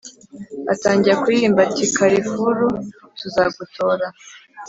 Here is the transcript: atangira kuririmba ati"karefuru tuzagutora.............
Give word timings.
atangira 0.73 1.19
kuririmba 1.21 1.59
ati"karefuru 1.69 2.65
tuzagutora............. 3.19 4.05